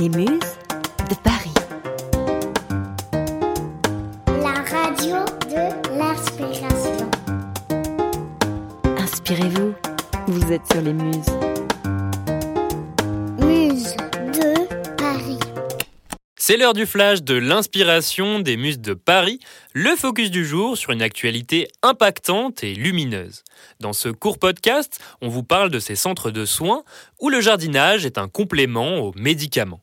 [0.00, 0.56] Les Muses
[1.10, 1.52] de Paris.
[4.26, 5.16] La radio
[5.50, 7.10] de l'inspiration.
[8.96, 9.74] Inspirez-vous,
[10.26, 11.26] vous êtes sur les Muses.
[13.40, 13.94] Muse
[14.32, 15.38] de Paris.
[16.38, 19.38] C'est l'heure du flash de l'inspiration des Muses de Paris,
[19.74, 23.44] le focus du jour sur une actualité impactante et lumineuse.
[23.80, 26.84] Dans ce court podcast, on vous parle de ces centres de soins
[27.20, 29.82] où le jardinage est un complément aux médicaments.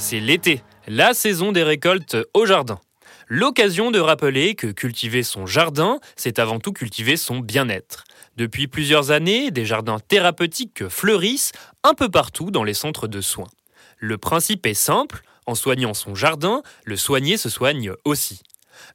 [0.00, 2.80] C'est l'été, la saison des récoltes au jardin.
[3.28, 8.04] L'occasion de rappeler que cultiver son jardin, c'est avant tout cultiver son bien-être.
[8.38, 11.52] Depuis plusieurs années, des jardins thérapeutiques fleurissent
[11.84, 13.50] un peu partout dans les centres de soins.
[13.98, 18.40] Le principe est simple, en soignant son jardin, le soigné se soigne aussi.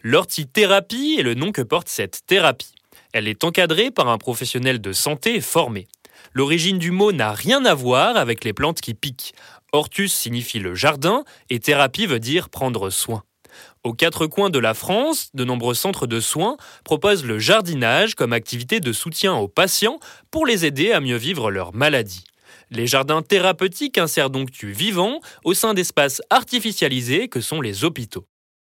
[0.02, 2.74] L'hortithérapie est le nom que porte cette thérapie.
[3.14, 5.88] Elle est encadrée par un professionnel de santé formé.
[6.34, 9.34] L'origine du mot n'a rien à voir avec les plantes qui piquent.
[9.76, 13.24] Hortus signifie le jardin et thérapie veut dire prendre soin.
[13.84, 18.34] Aux quatre coins de la France, de nombreux centres de soins proposent le jardinage comme
[18.34, 20.00] activité de soutien aux patients
[20.32, 22.26] pour les aider à mieux vivre leur maladie.
[22.72, 28.26] Les jardins thérapeutiques insèrent donc du vivant au sein d'espaces artificialisés que sont les hôpitaux.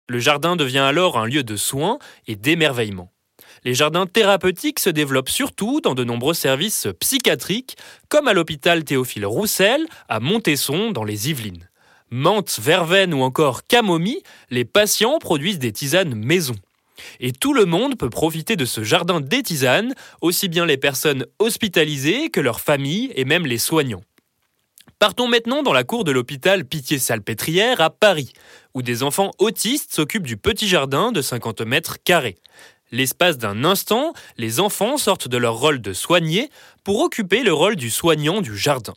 [0.09, 3.14] Le jardin devient alors un lieu de soins et d'émerveillement.
[3.63, 7.77] Les jardins thérapeutiques se développent surtout dans de nombreux services psychiatriques,
[8.09, 11.69] comme à l'hôpital Théophile Roussel, à Montesson, dans les Yvelines.
[12.11, 16.55] Menthe, verveine ou encore camomille, les patients produisent des tisanes maison.
[17.21, 21.27] Et tout le monde peut profiter de ce jardin des tisanes, aussi bien les personnes
[21.39, 24.03] hospitalisées que leurs familles et même les soignants.
[24.99, 28.33] Partons maintenant dans la cour de l'hôpital Pitié-Salpêtrière à Paris,
[28.75, 32.37] où des enfants autistes s'occupent du petit jardin de 50 mètres carrés.
[32.95, 36.49] L'espace d'un instant, les enfants sortent de leur rôle de soigné
[36.85, 38.95] pour occuper le rôle du soignant du jardin.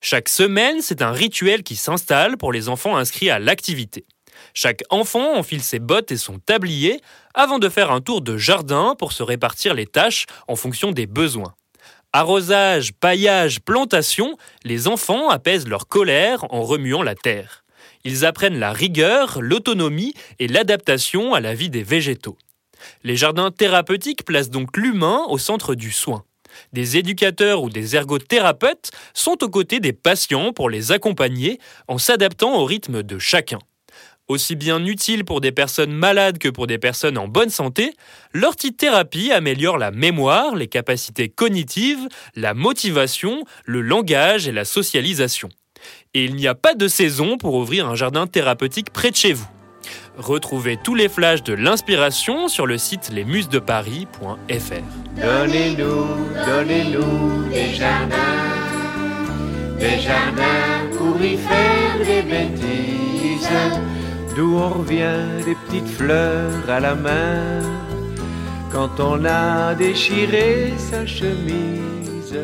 [0.00, 4.06] Chaque semaine, c'est un rituel qui s'installe pour les enfants inscrits à l'activité.
[4.54, 7.00] Chaque enfant enfile ses bottes et son tablier
[7.34, 11.08] avant de faire un tour de jardin pour se répartir les tâches en fonction des
[11.08, 11.54] besoins.
[12.12, 17.64] Arrosage, paillage, plantation, les enfants apaisent leur colère en remuant la terre.
[18.04, 22.38] Ils apprennent la rigueur, l'autonomie et l'adaptation à la vie des végétaux.
[23.04, 26.24] Les jardins thérapeutiques placent donc l'humain au centre du soin.
[26.72, 32.54] Des éducateurs ou des ergothérapeutes sont aux côtés des patients pour les accompagner en s'adaptant
[32.54, 33.58] au rythme de chacun.
[34.28, 37.94] Aussi bien utile pour des personnes malades que pour des personnes en bonne santé,
[38.32, 45.48] l'ortithérapie améliore la mémoire, les capacités cognitives, la motivation, le langage et la socialisation.
[46.14, 49.32] Et il n'y a pas de saison pour ouvrir un jardin thérapeutique près de chez
[49.32, 49.48] vous.
[50.18, 54.82] Retrouvez tous les flashs de l'inspiration sur le site lesmusesdeparis.fr.
[55.16, 56.06] Donnez-nous,
[56.46, 58.16] donnez-nous des jardins,
[59.78, 63.48] des jardins pour y faire des bêtises,
[64.36, 67.60] d'où on revient des petites fleurs à la main,
[68.70, 72.36] quand on a déchiré sa chemise.